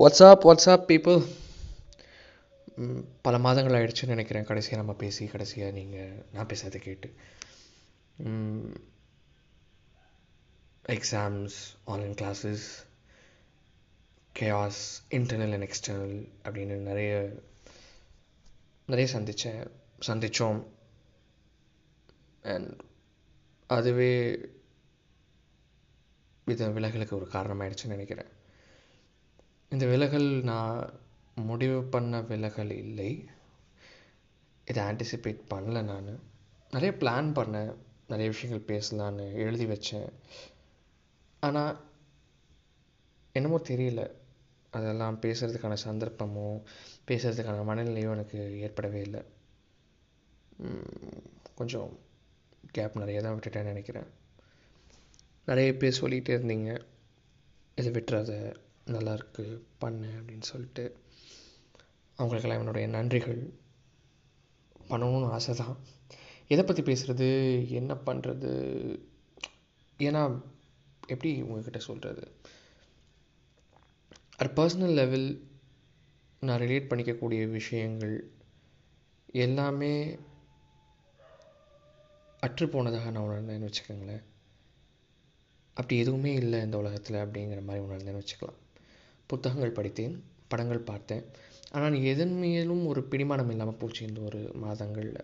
WhatsApp 0.00 0.42
WhatsApp 0.46 0.86
people 0.88 1.18
பல 3.26 3.38
மாதங்கள் 3.44 3.76
ஆயிடுச்சுன்னு 3.76 4.14
நினைக்கிறேன். 4.14 4.46
கடைசியாக 4.48 4.80
நம்ம 4.80 4.94
பேசி 5.02 5.26
கடைசியாக 5.26 5.76
நீங்கள் 5.76 6.10
நான் 6.34 6.48
பேசுறதை 6.50 6.80
கேட்டு. 6.86 7.08
Exams 10.96 11.56
online 11.92 12.16
classes 12.20 12.66
chaos 14.40 14.82
internal 15.18 15.54
and 15.56 15.68
external 15.68 16.16
அப்படின்னு 16.44 16.76
நிறைய 16.90 17.12
நிறைய 18.86 19.06
சந்தித்தேன் 19.16 19.62
சந்தித்தோம் 20.08 20.62
அண்ட் 22.54 22.72
அதுவே 23.66 24.14
இது 26.54 26.74
விலகலுக்கு 26.78 27.20
ஒரு 27.20 27.28
காரணமாயிடுச்சுன்னு 27.36 27.96
நினைக்கிறேன். 27.98 28.30
இந்த 29.70 29.86
விலகல் 29.86 30.42
நான் 30.42 31.00
முடிவு 31.34 31.82
பண்ண 31.82 32.20
விலகல் 32.20 32.70
இல்லை. 32.70 33.28
இதை 34.66 34.84
ஆன்டிசிபேட் 34.84 35.40
பண்ணல 35.50 35.82
நான். 35.82 36.20
நிறைய 36.70 36.96
பிளான் 37.00 37.32
பண்ணேன். 37.38 37.74
நிறைய 38.08 38.30
விஷயங்கள் 38.30 38.80
பேசலான்னு 38.80 39.32
எழுதி 39.32 39.64
வச்சேன். 39.64 40.12
ஆனால் 41.40 41.80
என்னமோ 43.32 43.58
தெரியல. 43.58 44.10
அதெல்லாம் 44.70 45.20
பேசுகிறதுக்கான 45.20 45.76
சந்தர்ப்பமோ 45.84 46.62
பேசுகிறதுக்கான 47.08 47.64
மனநிலையோ 47.68 48.10
எனக்கு 48.10 48.60
ஏற்படவே 48.60 49.00
இல்லை. 49.00 49.22
கொஞ்சம் 51.54 51.98
கேப் 52.70 52.98
நிறைய 52.98 53.20
தான் 53.20 53.38
விட்டுட்டேன்னு 53.38 53.62
நினைக்கிறேன். 53.62 54.06
நிறைய 55.46 55.76
பேர் 55.76 55.98
சொல்லிகிட்டே 56.00 56.34
இருந்தீங்க. 56.38 56.80
இதை 57.74 57.90
விட்டுறாத. 57.92 58.56
நல்லா 58.94 59.12
இருக்கு 59.18 59.44
பண்ணு 59.78 60.08
அப்படின்னு 60.18 60.46
சொல்லிட்டு 60.50 60.84
அவங்களுக்கெல்லாம் 62.18 62.62
என்னுடைய 62.62 62.86
நன்றிகள். 62.96 63.40
பண்ணணும்னு 64.90 65.32
ஆசை 65.36 65.54
தான் 65.54 65.76
எதை 66.52 66.62
பற்றி 66.64 66.82
பேசுகிறது 66.82 67.28
என்ன 67.80 67.92
பண்ணுறது 68.06 68.50
ஏன்னா 69.98 70.22
எப்படி 71.12 71.30
உங்ககிட்ட 71.42 71.80
சொல்கிறது 71.88 72.24
அட் 74.42 74.54
பர்சனல் 74.58 74.96
லெவல் 75.00 75.28
நான் 76.46 76.62
ரிலேட் 76.64 76.88
பண்ணிக்கக்கூடிய 76.90 77.42
விஷயங்கள் 77.58 78.16
எல்லாமே 79.44 79.92
அற்று 82.46 82.66
போனதாக 82.68 83.10
நான் 83.10 83.26
உணர்ந்தேன்னு 83.28 83.68
வச்சுக்கோங்களேன். 83.68 84.24
அப்படி 85.76 85.96
எதுவுமே 85.98 86.32
இல்லை 86.42 86.58
இந்த 86.66 86.76
உலகத்தில் 86.82 87.22
அப்படிங்கிற 87.24 87.62
மாதிரி 87.68 87.84
உணர்ந்தேன்னு 87.86 88.22
வச்சுக்கலாம். 88.22 88.60
புத்தகங்கள் 89.30 89.76
படித்தேன் 89.78 90.16
படங்கள் 90.52 90.88
பார்த்தேன். 90.90 91.24
ஆனால் 91.76 91.96
எதன் 92.10 92.34
மேலும் 92.42 92.84
ஒரு 92.90 93.00
பிடிமானம் 93.12 93.50
இல்லாமல் 93.52 93.78
போச்சு 93.80 94.02
இந்த 94.08 94.20
ஒரு 94.28 94.40
மாதங்களில் 94.64 95.18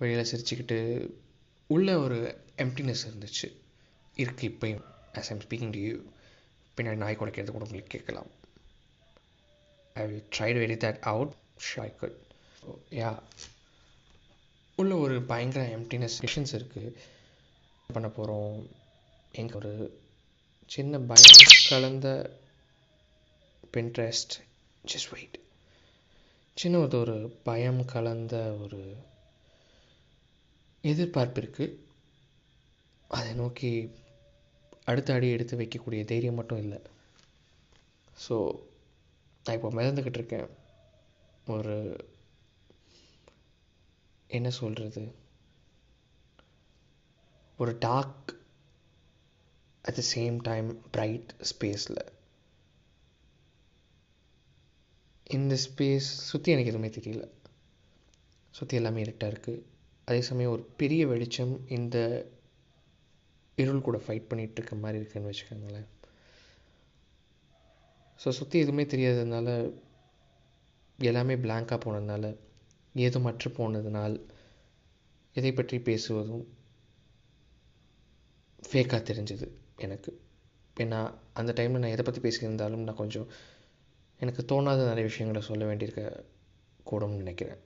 வெளியில் 0.00 0.28
சிரிச்சுக்கிட்டு 0.30 0.78
உள்ள 1.74 1.88
ஒரு 2.04 2.18
எம்டினஸ் 2.64 3.04
இருந்துச்சு. 3.08 3.48
இருக்கு 4.22 4.44
இப்போயும் 4.50 4.82
as 5.18 5.30
I'm 5.32 5.42
speaking 5.46 5.74
to 5.76 5.80
you 5.88 5.96
பின்னாடி 6.76 7.00
நாய் 7.04 7.18
குடைக்கிறது 7.20 7.54
கூட 7.54 7.66
உங்களுக்கு 7.68 7.94
கேட்கலாம். 7.94 8.30
I 10.00 10.04
will 10.10 10.26
try 10.36 10.50
to 10.56 10.60
edit 10.66 10.84
that 10.86 11.00
out 11.12 11.32
ஷாய் 11.70 11.96
good 12.00 12.18
yeah 13.00 13.10
உள்ள 14.78 14.92
ஒரு 15.04 15.16
பயங்கர 15.30 15.62
எம்டினஸ் 15.78 16.18
விஷன்ஸ் 16.24 16.54
இருக்குது 16.58 16.92
பண்ண 17.94 18.08
போகிறோம் 18.08 18.54
எங்கள் 19.40 19.58
ஒரு 19.60 19.72
சின்ன 20.74 20.98
பயம் 21.10 21.40
கலந்த 21.70 22.08
பின்ட்ரெஸ்ட் 23.76 24.34
ஜஸ்ட் 24.84 25.10
வெயிட் 25.10 25.38
சின்ன 26.56 26.78
ஒரு 26.78 26.98
ஒரு 26.98 27.16
பயம் 27.42 27.84
கலந்த 27.84 28.36
ஒரு 28.62 28.80
எதிர்பார்ப்பு 30.80 31.40
இருக்குது 31.40 31.76
அதை 33.08 33.34
நோக்கி 33.34 33.94
அடுத்த 34.84 35.14
அடி 35.14 35.30
எடுத்து 35.30 35.56
வைக்கக்கூடிய 35.56 36.04
தைரியம் 36.04 36.34
மட்டும் 36.34 36.58
இல்லை. 36.58 36.80
ஸோ 38.28 38.36
நான் 39.44 39.56
இப்போ 39.56 39.70
மிதந்துக்கிட்டு 39.70 40.18
இருக்கேன். 40.20 40.48
ஒரு 41.46 41.76
என்ன 44.26 44.50
சொல்கிறது 44.50 45.14
ஒரு 47.56 47.76
dark 47.78 48.30
at 49.82 49.94
the 49.94 50.02
same 50.14 50.38
time 50.40 50.82
bright 50.90 51.34
ஸ்பேஸில் 51.50 52.02
இந்த 55.36 55.54
ஸ்பேஸ் 55.64 56.08
சுற்றி 56.28 56.52
எனக்கு 56.52 56.70
எதுவுமே 56.72 56.88
தெரியல. 56.96 57.24
சுற்றி 58.56 58.78
எல்லாமே 58.78 59.00
இருட்டாக 59.04 59.32
இருக்குது 59.32 59.62
அதே 60.08 60.20
சமயம் 60.28 60.52
ஒரு 60.54 60.62
பெரிய 60.80 61.02
வெளிச்சம் 61.10 61.52
இந்த 61.76 61.96
இருள் 63.58 63.86
கூட 63.88 63.98
ஃபைட் 64.04 64.28
பண்ணிகிட்டு 64.30 64.58
இருக்க 64.58 64.76
மாதிரி 64.82 65.00
இருக்குன்னு 65.00 65.30
வச்சுக்கோங்களேன். 65.30 65.88
ஸோ 68.20 68.28
சுற்றி 68.38 68.56
எதுவுமே 68.64 68.84
தெரியாததுனால 68.94 69.48
எல்லாமே 71.08 71.34
பிளாங்காக 71.44 71.78
போனதுனால 71.84 72.24
ஏதும் 72.94 73.26
மற்ற 73.28 73.50
போனதுனால் 73.58 74.16
எதை 75.36 75.52
பற்றி 75.52 75.76
பேசுவதும் 75.88 76.44
ஃபேக்காக 78.68 79.02
தெரிஞ்சது 79.10 79.46
எனக்கு. 79.84 80.10
ஏன்னா 80.76 80.98
அந்த 81.40 81.50
டைமில் 81.58 81.82
நான் 81.82 81.94
எதை 81.94 82.04
பற்றி 82.06 82.20
பேசியிருந்தாலும் 82.26 82.84
நான் 82.88 83.00
கொஞ்சம் 83.02 83.28
எனக்கு 84.20 84.44
தோணாத 84.44 84.82
நிறைய 84.82 85.02
விஷயங்களை 85.02 85.46
சொல்ல 85.46 85.64
வேண்டியிருக்க 85.64 86.24
கூடும்னு 86.90 87.16
நினைக்கிறேன். 87.16 87.60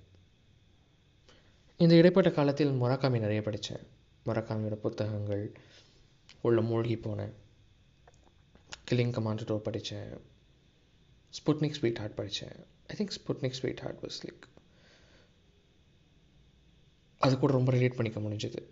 இந்த 1.76 1.94
இடைப்பட்ட 1.94 2.30
காலத்தில் 2.30 2.80
முரக்காமி 2.82 3.18
நிறைய 3.18 3.42
படித்தேன். 3.42 3.86
முரக்காமியோட 4.26 4.74
புத்தகங்கள் 4.74 5.52
உள்ள 6.40 6.60
மூழ்கி 6.60 6.96
போனேன். 6.96 7.32
கிளிங் 8.90 9.14
கமாண்டோ 9.16 9.56
படித்தேன். 9.56 10.12
ஸ்புட்னிக் 11.30 11.78
ஸ்வீட் 11.78 11.96
ஹார்ட் 11.96 12.14
படித்தேன். 12.14 12.56
I 12.86 12.96
think 12.98 13.16
Sputnik 13.18 13.58
Sweetheart 13.80 13.98
was 14.04 14.20
like 14.24 14.42
அது 17.18 17.38
கூட 17.38 17.52
ரொம்ப 17.52 17.72
ரிலேட் 17.72 17.94
பண்ணிக்க 17.94 18.20
முடிஞ்சது. 18.20 18.62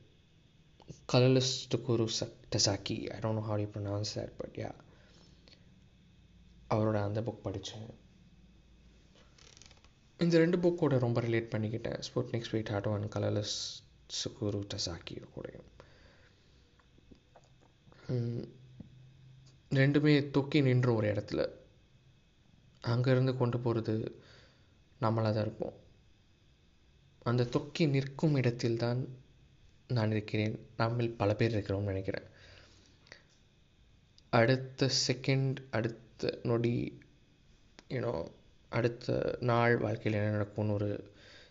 கலர்லெஸ் 1.12 1.82
குரு 1.82 2.08
chuck 2.08 2.32
Tazaki 2.56 2.96
I 3.10 3.18
don't 3.18 3.32
know 3.32 3.40
how 3.40 3.60
you 3.60 3.66
pronounce 3.66 4.12
that 4.14 4.32
but 4.36 4.54
yeah 4.54 4.70
அவரோட 6.72 6.98
அந்த 7.08 7.20
புக் 7.20 7.44
படித்தேன் 7.46 7.88
இந்த 10.18 10.38
ரெண்டு 10.38 10.58
புக்கோட 10.64 10.98
ரொம்ப 11.04 11.20
ரிலேட் 11.20 11.52
பண்ணிக்கிட்டேன். 11.52 12.00
Sputnik 12.08 12.48
Sweetheart 12.72 12.88
and 12.88 13.12
Colourless 13.14 13.56
Tsukuru 14.18 14.60
Tazaki 14.72 15.14
கூடயும். 15.34 15.68
ரெண்டுமே 19.80 20.14
தொக்கி 20.36 20.62
நின்ற 20.62 20.88
ஒரு 20.92 21.06
இடத்துல. 21.12 21.40
அங்கேருந்து 22.92 23.36
கொண்டு 23.36 23.58
போகிறது 23.64 23.94
நம்மளாக 25.00 25.32
தான் 25.34 25.44
இருப்போம். 25.46 25.76
அந்த 27.30 27.42
தொக்கி 27.56 27.88
நிற்கும் 27.88 28.34
இடத்தில் 28.34 28.80
தான் 28.84 29.00
நான் 29.88 30.10
இருக்கிறேன். 30.10 30.54
நம்மில் 30.76 31.16
பல 31.22 31.34
பேர் 31.34 31.56
இருக்கிறோம்னு 31.56 31.90
நினைக்கிறேன். 31.92 32.28
அடுத்த 34.40 34.90
செகண்ட் 35.06 35.56
அடுத்த 35.70 36.00
நொடி 36.42 36.74
யூனோ 37.90 38.12
அடுத்த 38.72 39.14
நாள் 39.42 39.74
வாழ்க்கையில் 39.76 40.18
என்ன 40.20 40.30
நடக்கும்னு 40.30 40.74
ஒரு 40.74 40.90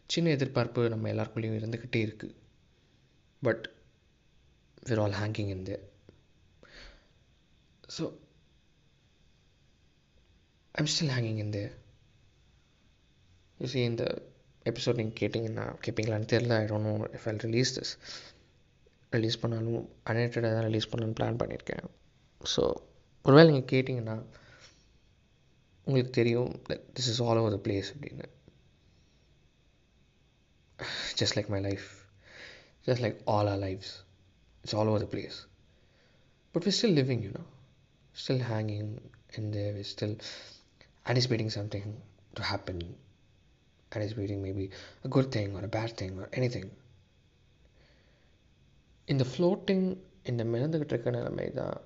சின்ன 0.10 0.30
எதிர்பார்ப்பு 0.30 0.82
நம்ம 0.90 1.10
எல்லாருக்குள்ளேயும் 1.10 1.60
இருந்துக்கிட்டே 1.60 2.02
இருக்குது 2.08 2.36
but 3.42 3.66
we're 4.90 5.02
all 5.04 5.18
hanging 5.20 5.52
in 5.56 5.66
there 5.66 5.84
so 7.90 8.04
I'm 10.76 10.92
still 10.94 11.14
hanging 11.16 11.40
in 11.40 11.54
there 11.54 11.74
you 13.60 13.68
see 13.68 13.82
இந்த 13.84 14.04
எபிசோட் 14.66 15.00
நீங்கள் 15.00 15.20
கேட்டிங்கன்னா 15.22 15.66
கேட்பீங்களான்னு 15.84 16.32
தெரில 16.34 16.58
I 16.58 16.68
don't 16.68 16.88
know 16.90 16.96
if 17.14 17.28
I 17.28 17.34
release 17.46 17.72
this 17.78 17.94
release 19.12 19.42
பண்ணாலும் 19.42 19.86
அன்எடிட்டடாக 20.06 20.54
தான் 20.54 20.68
ரிலீஸ் 20.70 20.90
பண்ணணும்னு 20.92 21.18
பிளான் 21.20 21.40
பண்ணியிருக்கேன் 21.42 21.86
ஸோ 22.42 22.64
ஒருவேளை 23.26 23.48
நீங்கள் 23.52 23.72
கேட்டிங்கன்னா 23.72 24.16
உங்களுக்கு 25.92 26.14
தெரியும் 26.20 26.52
this 26.98 27.10
is 27.14 27.22
all 27.28 27.42
over 27.42 27.56
the 27.56 27.60
place 27.68 27.90
அப்படின்னு. 27.94 28.28
Just 31.22 31.38
like 31.38 31.52
my 31.56 31.62
life 31.70 31.88
just 32.88 33.04
like 33.06 33.20
all 33.36 33.52
our 33.54 33.62
lifes 33.66 33.94
it's 34.64 34.76
all 34.80 34.92
over 34.94 35.04
the 35.06 35.10
place 35.16 35.38
but 36.56 36.66
we 36.68 36.74
still 36.80 36.98
living 37.02 37.24
you 37.28 37.32
know 37.40 37.44
still 38.16 38.46
hanging 38.54 38.92
in 39.40 39.52
there 39.58 39.74
we 39.80 39.86
still 39.94 40.18
anticipating 41.06 41.50
something 41.50 41.86
to 42.38 42.42
happen. 42.44 42.80
Anticipating 43.92 44.42
maybe 44.42 44.66
a 45.08 45.10
good 45.16 45.32
thing 45.36 45.56
or 45.56 45.64
a 45.64 45.72
bad 45.78 45.92
thing 46.00 46.14
or 46.22 46.28
anything. 46.40 46.68
இந்த 49.08 49.24
floating 49.30 49.86
இந்த 50.30 50.42
மிதந்துக்கிட்டு 50.52 50.94
இருக்க 50.94 51.10
நிலைமை 51.18 51.48
தான் 51.60 51.78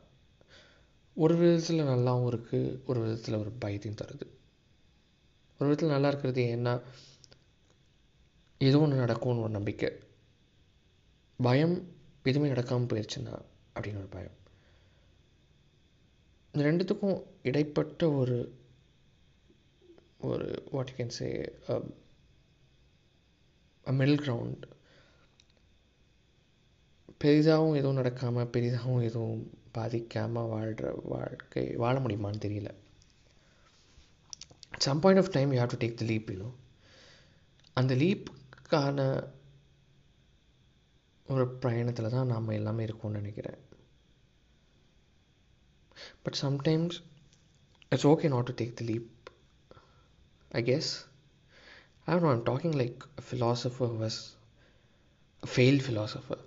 ஒரு 1.23 1.35
விதத்தில் 1.35 1.81
நல்லாவும் 1.81 2.29
இருக்குது 2.31 2.79
ஒரு 2.85 2.99
விதத்தில் 3.01 3.39
ஒரு 3.41 3.51
பயத்தையும் 3.65 3.99
தருது. 4.01 4.25
ஒரு 5.59 5.67
விதத்தில் 5.69 5.93
நல்லா 5.93 6.07
இருக்கிறது 6.07 6.41
ஏன்னா 6.55 6.73
ஏதோ 8.57 8.79
ஒன்று 8.79 9.03
நடக்கும்னு 9.03 9.41
ஒரு 9.41 9.49
நம்பிக்கை. 9.49 9.89
பயம் 11.37 11.77
எதுவுமே 12.23 12.51
நடக்காமல் 12.51 12.89
போயிடுச்சுன்னா 12.91 13.35
அப்படின்னு 13.75 14.01
ஒரு 14.03 14.11
பயம். 14.17 14.37
இந்த 16.51 16.61
ரெண்டுத்துக்கும் 16.69 17.19
இடைப்பட்ட 17.43 18.09
ஒரு 18.21 18.37
ஒரு 20.29 20.63
what 20.71 20.89
you 20.89 20.95
can 20.97 21.15
say 21.17 21.27
middle 23.85 24.21
ground 24.25 24.65
பெரிதாகவும் 27.23 27.77
எதுவும் 27.79 27.99
நடக்காமல் 27.99 28.51
பெரிதாகவும் 28.55 29.05
எதுவும் 29.09 29.39
பாதிக்காமல் 29.77 30.49
வாழ்கிற 30.53 30.89
வாழ்க்கை 31.13 31.63
வாழ 31.83 31.95
முடியுமான்னு 31.99 32.43
தெரியல 32.45 32.71
some 34.85 35.01
point 35.03 35.21
of 35.23 35.33
time 35.35 35.53
you 35.53 35.59
have 35.63 35.73
to 35.73 35.81
take 35.83 35.99
the 36.01 36.07
leap 36.11 36.31
you know 36.33 36.49
அந்த 37.77 37.95
லீப்புக்கான 38.03 39.07
ஒரு 41.27 41.45
பயணத்தில் 41.65 42.13
தான் 42.15 42.31
நாம் 42.33 42.57
எல்லாமே 42.59 42.85
இருக்கோம்னு 42.85 43.19
நினைக்கிறேன் 43.21 43.59
but 46.23 46.39
sometimes 46.45 46.97
it's 47.91 48.09
okay 48.13 48.31
not 48.35 48.49
to 48.51 48.55
take 48.61 48.77
the 48.81 48.85
leap 48.91 49.09
I 50.51 50.61
guess. 50.61 51.05
I 52.07 52.13
don't 52.13 52.23
know, 52.23 52.29
I'm 52.29 52.45
talking 52.45 52.71
like 52.71 53.03
a 53.17 53.21
philosopher 53.21 53.87
who 53.87 53.95
was 53.95 54.35
a 55.43 55.47
failed 55.47 55.81
philosopher. 55.81 56.37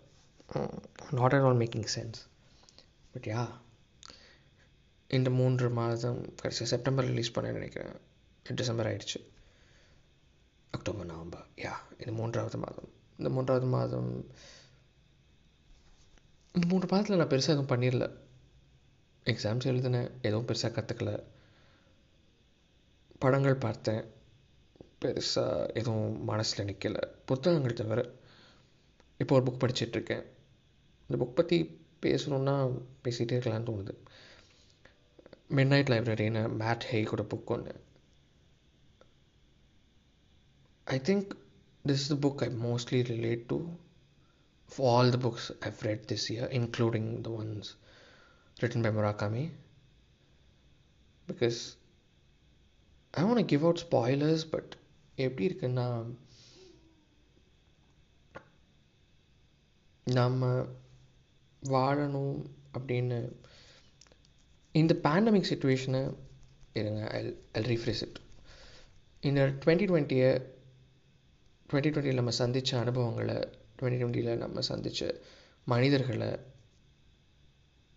Not 1.11 1.33
at 1.33 1.41
all 1.41 1.57
making 1.57 1.89
sense 1.95 2.21
but 3.13 3.27
yeah 3.27 3.49
இந்த 5.09 5.31
மூன்று 5.31 5.71
மாதம் 5.71 6.35
கடைசி 6.35 6.65
September 6.65 7.05
release 7.05 7.33
பண்ண 7.33 7.51
நினைக்கிறேன். 7.51 7.97
December 8.43 8.87
ஆயிடுச்சு. 8.87 9.21
October 10.71 11.07
November 11.07 11.47
யா 11.57 11.73
இது 11.99 12.13
மூன்றாவது 12.13 12.59
மாதம். 12.59 12.89
இந்த 13.17 13.31
மூன்றாவது 13.31 13.67
மாதம் 13.67 14.27
இந்த 16.53 16.67
மூன்று 16.67 16.89
மாதத்தில் 16.91 17.17
நான் 17.17 17.27
பெருசாக 17.27 17.55
எதுவும் 17.57 17.67
பண்ணிடல. 17.67 18.17
எக்ஸாம்ஸ் 19.25 19.65
எழுதினேன். 19.65 20.11
எதுவும் 20.23 20.47
பெருசாக 20.47 20.75
கற்றுக்கல 20.79 21.23
படங்கள் 23.19 23.55
பார்த்தேன். 23.55 24.05
பெருசாக 25.01 25.75
எதுவும் 25.75 26.25
மனசில் 26.25 26.65
நிற்கலை 26.65 27.09
புத்தகங்கள் 27.27 27.73
தவிர 27.73 28.13
இப்போ 29.19 29.41
ஒரு 29.41 29.51
புக் 29.51 29.63
படிச்சிட்ருக்கேன் 29.63 30.27
இந்த 31.11 31.19
புக் 31.21 31.35
பற்றி 31.35 31.59
பேசணுன்னா 32.03 32.55
பேசிகிட்டே 33.05 33.37
இருக்கலான்னு 33.37 33.69
தோணுது. 33.69 33.95
மிட் 35.57 35.67
நைட் 35.67 35.93
லைப்ரரின்னு 35.93 36.43
மேட் 36.63 36.87
ஹெய் 36.91 37.05
கூட 37.05 37.23
புக் 37.23 37.53
ஒன்று 37.55 37.75
I 40.87 40.99
think 41.01 41.31
this 41.85 42.09
the 42.09 42.17
book 42.25 42.43
I 42.43 42.49
mostly 42.67 43.01
relate 43.13 43.45
to 43.47 43.59
for 44.73 44.89
all 44.95 45.11
the 45.11 45.19
books 45.27 45.49
I've 45.61 45.81
read 45.81 46.05
this 46.13 46.27
year 46.35 46.51
including 46.59 47.11
the 47.21 47.31
ones 47.41 47.71
written 48.57 48.85
by 48.87 48.93
Murakami 48.99 49.45
because 51.29 51.61
I 53.15 53.25
won't 53.25 53.51
give 53.53 53.65
out 53.65 53.83
spoilers 53.87 54.45
but 54.51 54.75
எப்படி 55.19 55.47
இருக்குன்னா 55.49 55.87
நம்ம 60.07 60.43
வாழணும் 61.63 62.45
அப்படின்னு. 62.79 63.37
இந்த 64.73 64.97
pandemic 65.03 65.51
சுச்சுவேஷனை 65.51 66.17
இருங்க 66.73 67.09
I 67.09 67.37
I 67.53 67.63
rephrase 67.63 68.03
it 68.03 68.21
இந்த 69.21 69.53
twenty 69.65 69.87
டுவெண்ட்டியை 69.91 70.57
டுவெண்ட்டி 71.73 71.91
டுவெண்ட்டியில் 71.91 72.15
நம்ம 72.15 72.31
சந்தித்த 72.31 72.79
அனுபவங்களை 72.79 73.35
டுவெண்ட்டி 73.81 74.01
டுவெண்ட்டியில் 74.01 74.37
நம்ம 74.37 74.61
சந்தித்த 74.61 75.21
மனிதர்களை 75.65 76.39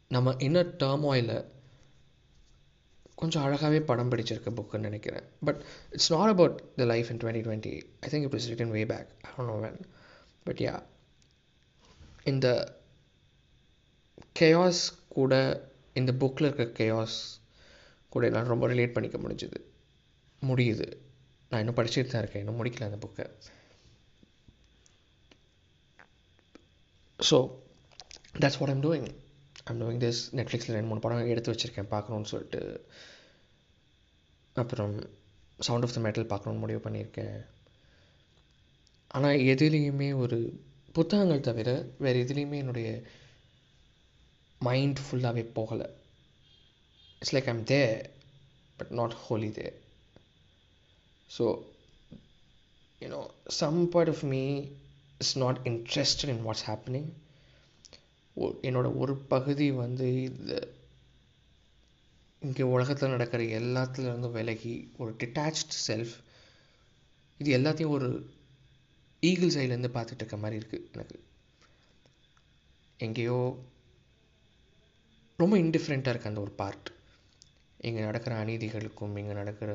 நம்ம 0.10 0.32
இன்னர் 0.32 0.74
டேர்மாயில் 0.80 1.46
கொஞ்சம் 3.16 3.44
அழகாகவே 3.44 3.80
படம் 3.80 4.12
பிடிச்சிருக்க 4.12 4.48
புக்குன்னு 4.50 4.80
நினைக்கிறேன். 4.80 5.24
But 5.40 5.64
it's 5.92 6.14
not 6.14 6.30
about 6.30 6.76
the 6.76 6.84
life 6.84 7.10
in 7.10 7.18
twenty 7.18 7.48
twenty 7.48 7.82
I 8.00 8.10
think 8.10 8.24
it 8.24 8.34
is 8.34 8.50
written 8.50 8.70
way 8.70 8.86
back 8.86 9.08
I 9.38 9.46
know 9.46 9.68
when 9.68 9.80
but 10.44 10.58
yeah 10.58 10.84
இந்த 12.24 12.80
கேயாஸ் 14.40 14.84
கூட 15.10 15.34
இந்த 15.94 16.12
புக்கில் 16.12 16.50
இருக்க 16.50 16.84
கேயாஸ் 16.84 17.18
கூட 18.10 18.26
என்னால் 18.26 18.54
ரொம்ப 18.54 18.68
ரிலேட் 18.68 18.96
பண்ணிக்க 18.96 19.18
முடிஞ்சுது. 19.18 19.60
முடியுது. 20.42 20.88
நான் 21.50 21.60
இன்னும் 21.60 21.78
படிச்சுட்டு 21.78 22.12
தான் 22.14 22.24
இருக்கேன். 22.24 22.44
இன்னும் 22.44 22.60
முடிக்கல 22.62 22.88
அந்த 22.90 23.00
புக்கை 23.08 23.26
so 27.20 27.38
that's 28.40 28.60
what 28.60 28.72
I'm 28.74 28.84
doing 28.84 29.08
I'm 29.64 29.82
doing 29.82 30.02
this 30.06 30.22
நெட்ஃப்ளிக்ஸில் 30.38 30.76
ரெண்டு 30.78 30.88
மூணு 30.88 31.00
படம் 31.00 31.32
எடுத்து 31.34 31.54
வச்சுருக்கேன். 31.54 31.92
பார்க்கணுன்னு 31.96 32.32
சொல்லிட்டு. 32.34 32.62
அப்புறம் 34.54 34.94
சவுண்ட் 35.60 35.86
ஆஃப் 35.88 35.96
த 35.96 36.00
மெட்டல் 36.00 36.32
பார்க்கணுன்னு 36.32 36.64
முடிவு 36.64 36.82
பண்ணியிருக்கேன். 36.90 37.38
ஆனால் 39.08 39.44
எதுலேயுமே 39.54 40.10
ஒரு 40.16 40.38
புத்தகங்கள் 40.92 41.48
தவிர 41.50 41.70
வேறு 41.98 42.24
எதுலேயுமே 42.24 42.58
என்னுடைய 42.64 42.90
மைண்ட் 44.68 45.00
ஃபுல்லாகவே 45.06 45.44
போகலை. 45.58 45.88
It's 47.20 47.34
like 47.36 47.50
I'm 47.54 47.64
there 47.72 47.82
but 48.78 48.92
not 49.00 49.16
wholly 49.26 49.50
there 49.58 49.68
so 51.38 51.46
you know 53.02 53.22
some 53.60 53.80
part 53.90 54.12
of 54.14 54.24
me 54.34 54.44
is 55.18 55.36
not 55.38 55.60
interested 55.72 56.32
in 56.34 56.44
what's 56.48 56.66
happening 56.68 57.10
என்னோட 58.68 58.88
ஒரு 58.98 59.14
பகுதி 59.34 59.66
வந்து 59.84 60.10
இந்த 60.24 60.54
இங்கே 62.42 62.64
உலகத்தில் 62.76 63.10
நடக்கிற 63.10 63.42
எல்லாத்துலேருந்து 63.60 64.30
விலகி 64.32 64.76
ஒரு 64.98 65.12
டிட்டாச்ட் 65.22 65.74
செல்ஃப் 65.88 66.14
இது 67.40 67.50
எல்லாத்தையும் 67.58 67.96
ஒரு 67.98 68.10
ஈகிள் 69.24 69.54
சைட்லேருந்து 69.56 69.92
பார்த்துட்டு 69.98 70.22
இருக்க 70.22 70.38
மாதிரி 70.38 70.58
இருக்குது 70.62 70.88
எனக்கு. 70.94 71.18
எங்கேயோ 73.00 73.38
ரொம்ப 75.44 75.58
இன்டிஃப்ரெண்ட்டாக 75.58 76.14
இருக்குது 76.14 76.32
அந்த 76.32 76.42
ஒரு 76.42 76.52
பார்ட் 76.52 76.90
இங்கே 77.80 78.02
நடக்கிற 78.02 78.46
அநீதிகளுக்கும் 78.46 79.18
இங்கே 79.18 79.34
நடக்கிற 79.34 79.72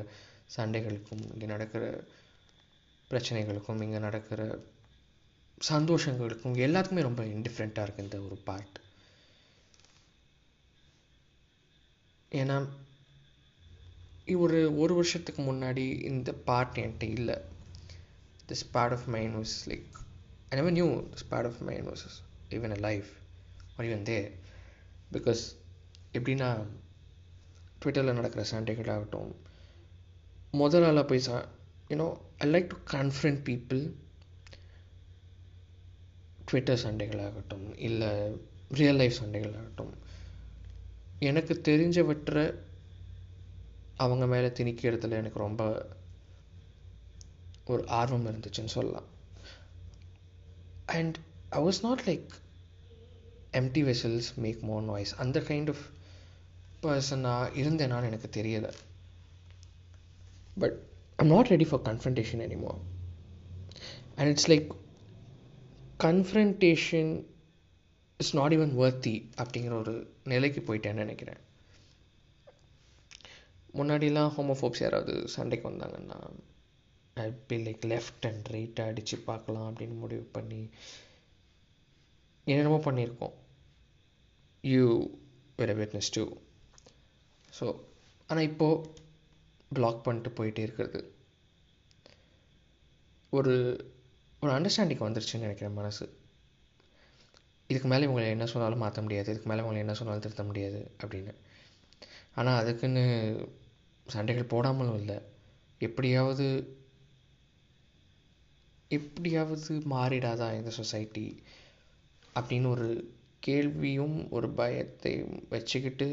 சண்டைகளுக்கும் 0.57 1.23
இங்கே 1.31 1.45
நடக்கிற 1.45 1.83
பிரச்சனைகளுக்கும் 3.11 3.81
இங்கே 3.81 3.99
நடக்கிற 3.99 4.41
சந்தோஷங்களுக்கும் 5.69 6.57
எல்லாத்துக்குமே 6.65 7.07
ரொம்ப 7.09 7.23
இன்டிஃப்ரெண்ட்டாக 7.35 7.85
இருக்குது 7.85 8.03
இந்த 8.03 8.19
ஒரு 8.21 8.37
பார்ட் 8.45 8.77
ஏன்னா 12.31 12.57
ஒரு 14.37 14.59
ஒரு 14.77 14.93
வருஷத்துக்கு 14.93 15.41
முன்னாடி 15.41 15.83
இந்த 16.03 16.33
பார்ட் 16.47 16.77
என்கிட்ட 16.77 17.03
இல்லை. 17.09 17.35
This 18.49 18.65
part 18.71 18.93
of 18.93 19.05
mind 19.05 19.35
was 19.35 19.53
like 19.65 19.87
I 20.49 20.55
never 20.55 20.71
knew 20.71 20.87
this 21.13 21.27
part 21.29 21.47
of 21.47 21.61
mind 21.61 21.87
was 21.87 22.03
even 22.49 22.71
a 22.71 22.79
life 22.79 23.09
or 23.77 23.85
even 23.85 24.05
there 24.09 24.17
because 25.11 25.41
எப்படின்னா 26.17 26.49
ட்விட்டரில் 27.83 28.17
நடக்கிற 28.19 28.45
சண்டைகளாகட்டும் 28.51 29.31
முதலாளாக 30.53 31.07
போய் 31.07 31.19
சா 31.19 31.45
you know 31.89 32.07
I 32.37 32.49
like 32.49 32.71
to 32.73 32.77
confront 32.91 33.41
people 33.49 33.81
Twitter 36.45 36.83
சண்டைகளாகட்டும் 36.83 37.79
இல்லை 37.79 38.09
ரியல் 38.69 38.95
லைஃப் 38.95 39.17
சண்டைகளாகட்டும். 39.23 39.93
எனக்கு 41.19 41.53
தெரிஞ்சவற்றை 41.63 42.43
அவங்க 43.95 44.25
மேலே 44.25 44.47
திணிக்கிறதுல 44.47 45.17
எனக்கு 45.21 45.39
ரொம்ப 45.39 45.89
ஒரு 47.65 47.87
ஆர்வம் 47.87 48.25
இருந்துச்சுன்னு 48.25 48.73
சொல்லலாம். 48.75 49.07
And 50.85 51.17
I 51.49 51.63
was 51.63 51.81
not 51.81 52.03
like 52.05 52.27
empty 53.51 53.81
vessels 53.89 54.29
make 54.35 54.61
more 54.61 54.83
noise 54.83 55.15
அந்த 55.15 55.39
கைண்ட் 55.39 55.69
ஆஃப் 55.69 55.85
பர்சனாக 56.81 57.53
இருந்தேனான்னு 57.61 58.09
எனக்கு 58.11 58.29
தெரியலை. 58.37 58.71
But 60.61 60.77
I'm 61.15 61.31
not 61.35 61.51
ready 61.53 61.65
for 61.65 61.85
confrontation 61.89 62.43
anymore 62.47 62.73
and 64.15 64.29
it's 64.33 64.49
like 64.51 64.69
confrontation 66.03 67.11
it's 68.19 68.35
not 68.35 68.53
even 68.53 68.73
worthy 68.75 69.15
அப்படிங்கிற 69.43 69.73
ஒரு 69.79 69.93
நிலைக்கு 70.23 70.61
போயிட்டேன்னு 70.67 71.03
நினைக்கிறேன். 71.03 71.41
முன்னாடிலாம் 73.73 74.31
ஹோமோஃபோப்ஸ் 74.37 74.83
யாராவது 74.85 75.27
சண்டைக்கு 75.27 75.69
வந்தாங்கன்னா 75.69 76.19
I 77.13 77.27
be 77.47 77.55
like 77.65 77.85
left 77.91 78.25
and 78.29 78.47
ரைட்டை 78.51 78.85
அடித்து 78.87 79.17
பார்க்கலாம் 79.17 79.67
அப்படின்னு 79.73 79.97
முடிவு 79.97 80.25
பண்ணி 80.37 80.69
என்னென்னமோ 82.43 82.79
பண்ணியிருக்கோம். 82.85 83.35
You 84.61 84.85
were 85.57 85.77
witness 85.79 86.13
too 86.13 86.25
so 87.59 87.65
ஆனால் 88.27 88.43
இப்போது 88.43 88.89
பிளாக் 89.73 90.03
பண்ணிட்டு 90.03 90.29
போயிட்டே 90.37 90.59
இருக்கிறது. 90.59 90.99
ஒரு 93.29 93.53
ஒரு 94.39 94.51
அண்டர்ஸ்டாண்டிங் 94.51 95.03
வந்துருச்சுன்னு 95.05 95.45
நினைக்கிறேன் 95.45 95.73
மனசு. 95.73 96.05
இதுக்கு 97.69 97.87
மேலே 97.87 98.05
இவங்களை 98.05 98.29
என்ன 98.29 98.45
சொன்னாலும் 98.45 98.77
மாற்ற 98.77 99.01
முடியாது. 99.01 99.29
இதுக்கு 99.29 99.49
மேலே 99.49 99.61
இவங்களை 99.61 99.77
என்ன 99.77 99.93
சொன்னாலும் 99.93 100.21
திருத்த 100.21 100.43
முடியாது 100.43 100.91
அப்படின்னு. 101.03 101.33
ஆனால் 102.35 102.59
அதுக்குன்னு 102.61 103.05
சண்டைகள் 104.07 104.51
போடாமலும் 104.53 104.99
இல்லை. 104.99 105.17
எப்படியாவது 105.79 106.47
எப்படியாவது 108.89 109.73
மாறிடாதா 109.93 110.47
இந்த 110.57 110.69
சொசைட்டி 110.69 111.43
அப்படின்னு 112.35 112.67
ஒரு 112.67 112.87
கேள்வியும் 113.39 114.29
ஒரு 114.29 114.47
பயத்தையும் 114.47 115.35
வச்சுக்கிட்டு 115.49 116.07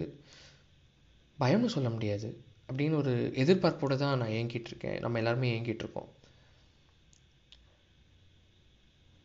பயம்னு 1.38 1.66
சொல்ல 1.66 1.90
முடியாது. 1.90 2.28
அப்படின்னு 2.68 2.96
ஒரு 2.96 3.32
எதிர்பார்ப்போடு 3.34 3.96
தான் 3.96 4.18
நான் 4.18 4.28
ஏங்கிட்டு 4.28 4.70
இருக்கேன். 4.72 4.98
நம்ம 4.98 5.18
எல்லாருமே 5.18 5.60
ஏங்கிட்டு 5.60 5.84
இருக்கோம். 5.84 6.10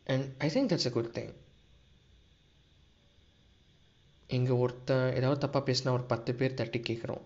And 0.06 0.26
I 0.38 0.50
think 0.50 0.70
that's 0.72 0.86
a 0.86 0.90
good 0.90 1.14
thing 1.18 1.32
இங்கே 4.30 4.50
ஒருத்தன் 4.50 5.14
ஏதாவது 5.14 5.46
தப்பாக 5.46 5.62
பேசினா 5.68 5.90
ஒரு 5.90 6.02
பத்து 6.02 6.34
பேர் 6.34 6.54
தட்டி 6.54 6.78
கேட்குறோம் 6.78 7.24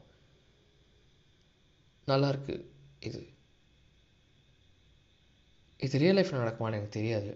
நல்லாயிருக்கு 2.09 2.55
இது. 3.01 3.21
இது 5.81 5.99
ரியல் 5.99 6.17
லைஃப்பில் 6.17 6.43
நடக்குமான்னு 6.43 6.79
எனக்கு 6.79 6.89
தெரியாது. 6.89 7.31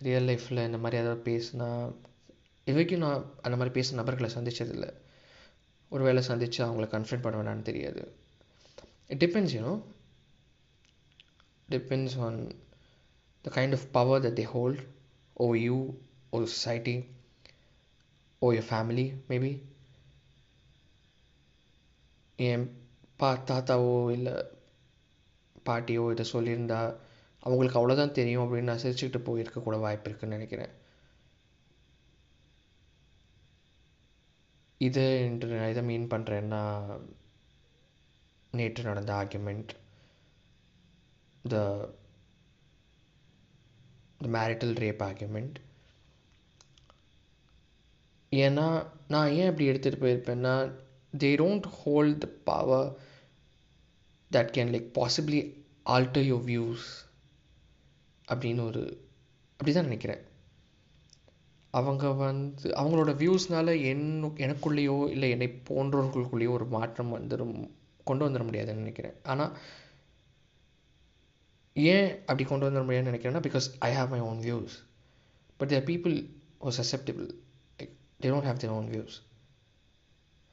ரியல் 0.00 0.28
லைஃப்பில் 0.28 0.64
இந்த 0.64 0.78
மாதிரி 0.78 1.02
ஏதாவது 1.02 1.22
பேசினா 1.30 1.68
இது 2.66 2.76
வரைக்கும் 2.76 2.98
நான் 2.98 3.34
அந்த 3.42 3.56
மாதிரி 3.56 3.72
பேசின 3.76 3.92
நபர்களை 3.92 4.30
சந்திச்சதில்லை. 4.34 4.90
ஒரு 5.94 6.04
வேளை 6.08 6.22
சந்தித்து 6.28 6.60
அவங்கள 6.66 6.86
கன்ஃபர்ட் 6.94 7.24
பண்ண 7.24 7.36
வேணான்னு 7.40 7.68
தெரியாது. 7.70 8.02
It 9.12 9.22
depends 9.24 9.54
you know 9.56 9.74
depends 11.68 12.16
on 12.26 12.38
the 13.44 13.52
kind 13.56 13.76
of 13.78 13.86
power 13.98 14.24
that 14.24 14.38
they 14.40 14.46
hold 14.54 14.80
O 15.44 15.46
you 15.66 15.76
O 16.30 16.40
society 16.54 16.96
O 18.42 18.52
your 18.56 18.68
family 18.70 19.06
maybe 19.30 19.52
என் 22.48 22.66
பா 23.20 23.28
தாத்தாவோ 23.50 23.96
இல்லை 24.16 24.34
பாட்டியோ 25.68 26.04
இதை 26.14 26.24
சொல்லியிருந்தா 26.32 26.80
அவங்களுக்கு 27.42 27.78
அவ்வளோதான் 27.78 28.16
தெரியும் 28.18 28.42
அப்படின்னு 28.44 28.70
நான் 28.70 28.82
சிரிச்சுக்கிட்டு 28.82 29.20
போயிருக்கக்கூட 29.28 29.76
வாய்ப்பு 29.84 30.08
இருக்குன்னு 30.08 30.36
நினைக்கிறேன். 30.36 30.72
இது 34.86 35.02
என்று 35.26 35.48
நான் 35.58 35.72
இதை 35.72 35.82
மீன் 35.88 36.10
பண்ணுறேன்னா 36.12 36.62
நேற்று 38.52 38.82
நடந்த 38.82 39.12
argument 39.20 39.70
the 41.44 41.60
the 44.22 44.28
marital 44.36 44.74
rape 44.84 45.02
argument 45.08 45.56
ஏன்னா 48.32 48.66
நான் 49.08 49.34
ஏன் 49.40 49.50
இப்படி 49.50 49.68
எடுத்துகிட்டு 49.70 50.04
போயிருப்பேன்னா 50.04 50.54
they 51.22 51.30
don't 51.42 51.66
hold 51.80 52.20
the 52.24 52.28
power 52.50 52.88
that 54.30 54.54
can 54.56 54.72
like 54.74 54.88
possibly 55.00 55.40
alter 55.94 56.28
your 56.30 56.46
views 56.50 56.86
அப்படின்னு 58.28 58.62
ஒரு 58.70 58.82
அப்படி 59.60 59.72
தான் 59.74 59.88
நினைக்கிறேன். 59.90 60.22
அவங்க 61.78 62.10
வந்து 62.22 62.68
அவங்களோட 62.80 63.12
வியூஸ்னால 63.22 63.68
என்ன 63.92 64.30
எனக்குள்ளேயோ 64.46 64.96
இல்லை 65.14 65.30
என்னை 65.34 65.48
போன்றவர்களுக்குள்ளேயோ 65.70 66.50
ஒரு 66.58 66.66
மாற்றம் 66.76 67.14
வந்துடும் 67.16 67.54
கொண்டு 68.10 68.24
வந்துட 68.26 68.44
முடியாதுன்னு 68.48 68.84
நினைக்கிறேன். 68.84 69.16
ஆனால் 69.22 69.52
ஏன் 71.72 72.10
அப்படி 72.18 72.44
கொண்டு 72.48 72.66
வந்துட 72.66 72.84
முடியாதுன்னு 72.88 73.12
நினைக்கிறேன்னா 73.12 73.44
because 73.48 73.68
I 73.88 73.90
have 73.98 74.12
my 74.14 74.20
own 74.30 74.40
views 74.46 74.76
but 75.56 75.72
there 75.74 75.88
people 75.90 76.16
O 76.58 76.70
acceptable 76.76 77.28
like 77.80 77.94
they 78.20 78.30
don't 78.34 78.48
have 78.50 78.60
their 78.64 78.76
own 78.78 78.88
views 78.94 79.16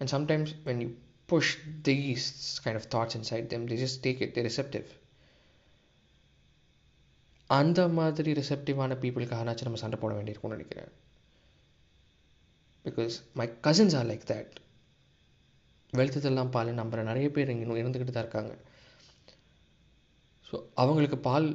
and 0.01 0.13
sometimes 0.17 0.53
when 0.69 0.83
you 0.85 0.89
push 1.33 1.49
these 1.87 2.25
kind 2.63 2.77
of 2.79 2.85
thoughts 2.93 3.13
inside 3.17 3.45
them, 3.51 3.61
they 3.67 3.75
just 3.83 3.97
take 4.05 4.19
it, 4.23 4.31
they're 4.35 4.47
receptive. 4.49 4.87
அந்த 7.59 7.87
மாதிரி 7.97 8.33
ரிசெப்டிவான 8.33 8.97
பீப்புளுக்காகனாச்சும் 9.03 9.67
நம்ம 9.67 9.79
சண்டை 9.83 9.99
போட 9.99 10.11
வேண்டியிருக்கும்னு 10.17 10.55
நினைக்கிறேன். 10.55 10.91
Because 12.85 13.15
my 13.39 13.47
cousins 13.67 13.95
are 13.99 14.09
like 14.11 14.27
that 14.31 14.55
வெளுத்ததெல்லாம் 15.99 16.53
பால் 16.55 16.79
நம்புகிற 16.79 17.01
நிறைய 17.11 17.27
பேர் 17.35 17.51
இங்கே 17.53 17.81
இருந்துக்கிட்டு 17.81 18.13
தான் 18.15 18.25
இருக்காங்க. 18.25 18.53
ஸோ 20.47 20.57
அவங்களுக்கு 20.81 21.17
பால் 21.27 21.47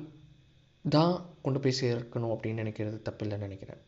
தான் 0.94 1.14
கொண்டு 1.44 1.60
போய் 1.62 1.80
சேர்க்கணும் 1.82 2.32
அப்படின்னு 2.34 2.62
நினைக்கிறது 2.62 2.98
தப்பில்லைன்னு 3.06 3.46
நினைக்கிறேன். 3.48 3.80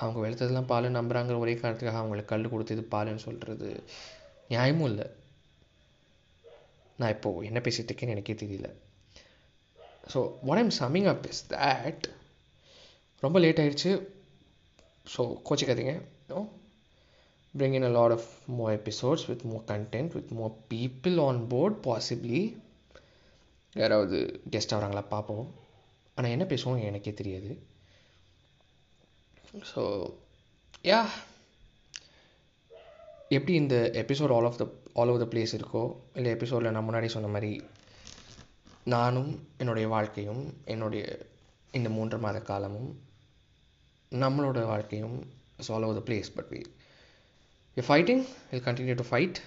அவங்க 0.00 0.18
வெளுத்ததெல்லாம் 0.24 0.70
பால் 0.72 0.96
நம்புகிறாங்கிற 0.98 1.36
ஒரே 1.44 1.54
காரணத்துக்காக 1.60 2.00
அவங்களுக்கு 2.02 2.32
கல் 2.32 2.52
கொடுத்து 2.52 2.76
இது 2.76 2.84
பாலுன்னு 2.94 3.24
சொல்கிறது 3.26 3.68
நியாயமும் 4.52 4.88
இல்லை. 4.92 5.06
நான் 7.00 7.14
இப்போது 7.16 7.46
என்ன 7.50 7.60
பேசிகிட்டு 7.66 7.90
இருக்கேன்னு 7.90 8.16
எனக்கே 8.16 8.36
தெரியல. 8.42 8.68
So 10.12 10.20
what 10.48 10.60
I'm 10.62 10.74
summing 10.82 11.08
up 11.14 11.26
is 11.32 11.44
that 11.54 12.06
ரொம்ப 13.24 13.38
லேட் 13.44 13.62
ஆயிடுச்சு. 13.62 13.92
ஸோ 15.14 15.22
கோச்சிக்காதீங்க. 15.48 15.94
No 16.32 16.40
bring 17.54 17.74
in 17.78 17.84
a 17.88 17.90
lot 17.96 18.10
of 18.14 18.22
more 18.58 18.70
episodes 18.78 19.22
with 19.30 19.40
more 19.48 19.62
content 19.70 20.10
with 20.16 20.28
more 20.38 20.52
people 20.70 21.16
on 21.26 21.36
board 21.50 21.74
possibly. 21.88 22.40
யாராவது 23.80 24.18
கெஸ்ட் 24.52 24.72
ஆகிறாங்களா 24.74 25.02
பார்ப்போம். 25.12 25.44
ஆனால் 26.16 26.32
என்ன 26.34 26.44
பேசுவோம் 26.52 26.86
எனக்கே 26.88 27.12
தெரியாது. 27.20 27.50
ஸோ 29.72 29.82
யா 30.90 31.00
எப்படி 33.36 33.52
இந்த 33.62 33.76
episode 34.02 34.34
all 34.36 34.48
of 34.50 34.58
the 34.62 34.66
all 35.00 35.12
over 35.12 35.22
the 35.24 35.28
place 35.34 35.56
இருக்கோ 35.58 35.84
இல்லை 36.18 36.32
எபிசோடில் 36.36 36.74
நான் 36.76 36.88
முன்னாடி 36.88 37.10
சொன்ன 37.16 37.30
மாதிரி 37.36 37.52
நானும் 38.94 39.30
என்னுடைய 39.62 39.88
வாழ்க்கையும் 39.94 40.42
என்னுடைய 40.74 41.04
இந்த 41.78 41.90
மூன்று 41.96 42.18
மாத 42.24 42.40
காலமும் 42.50 42.90
நம்மளோட 44.23 44.59
வாழ்க்கையும் 44.65 45.17
is 45.61 45.71
all 45.75 45.87
over 45.87 45.99
the 46.01 46.03
place 46.11 46.35
but 46.37 46.51
we 46.55 46.61
We're 47.77 47.83
fighting, 47.83 48.25
we'll 48.51 48.61
continue 48.61 48.95
to 48.95 49.03
fight. 49.03 49.39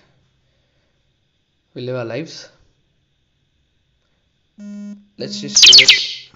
We'll 1.75 1.87
live 1.87 1.97
our 1.97 2.04
lives. 2.04 2.49
Let's 5.18 5.40
just 5.40 5.64
do 5.66 5.85
it. 5.85 6.30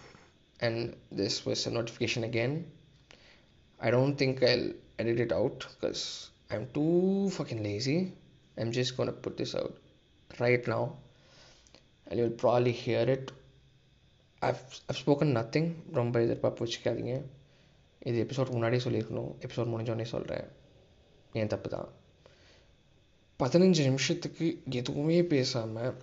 And 0.60 0.96
this 1.12 1.46
was 1.46 1.68
a 1.68 1.70
notification 1.70 2.24
again. 2.24 2.66
I 3.80 3.92
don't 3.92 4.16
think 4.16 4.42
I'll 4.42 4.72
edit 4.98 5.20
it 5.20 5.30
out 5.30 5.68
because 5.72 6.30
I'm 6.50 6.66
too 6.74 7.30
fucking 7.30 7.62
lazy. 7.62 8.12
I'm 8.58 8.72
just 8.72 8.96
gonna 8.96 9.12
put 9.12 9.36
this 9.36 9.54
out 9.54 9.76
right 10.40 10.66
now. 10.66 10.96
And 12.08 12.18
you'll 12.18 12.30
probably 12.30 12.72
hear 12.72 13.04
it. 13.08 13.30
I've, 14.42 14.64
I've 14.88 14.96
spoken 14.96 15.32
nothing. 15.32 15.68
ரொம்ப 15.92 16.20
எதிர்பார்ப்பு 16.20 16.64
வச்சுக்காதீங்க 16.66 17.14
இது 17.99 18.25
episode 18.25 18.51
முன்னாடியே 18.51 18.83
சொல்லியிருக்கணும். 18.83 19.31
Episode 19.39 19.71
முடிஞ்சோடனே 19.71 20.03
சொல்கிறேன் 20.03 20.47
என் 21.33 21.47
தப்பு 21.47 21.69
தான் 21.69 21.89
பதினஞ்சு 23.39 23.83
நிமிஷத்துக்கு 23.83 24.61
எதுவுமே 24.69 25.23
பேசாமல் 25.23 25.97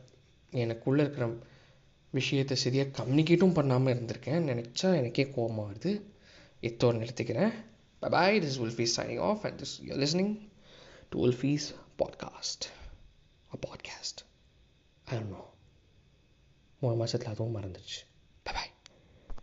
எனக்குள்ளே 0.53 0.99
இருக்கிற 0.99 1.37
விஷயத்தை 2.11 2.57
சரியாக 2.57 3.05
கம்யூனிகேட்டும் 3.05 3.53
பண்ணாமல் 3.53 3.95
இருந்திருக்கேன். 3.95 4.47
நினச்சா 4.51 4.97
எனக்கே 4.97 5.31
கோபமாக 5.31 5.73
வருது. 5.73 6.03
இத்தோடு 6.61 6.99
நிறுத்திக்கிறேன். 6.99 7.55
Bye 8.01 8.39
this 8.39 8.61
உல்ஃபீஸ் 8.61 8.97
signing 8.97 9.21
off 9.21 9.45
and 9.45 9.61
this 9.61 9.83
you 9.83 9.95
listening 9.95 10.49
to 11.09 11.27
உல்ஃபீஸ் 11.27 11.67
podcast 11.99 12.65
a 13.55 13.59
podcast 13.69 14.21
I 15.05 15.19
know 15.19 15.45
மூணு 16.81 16.97
மாதத்தில் 16.97 17.31
அதுவும் 17.31 17.57
மறந்துச்சு 17.57 18.01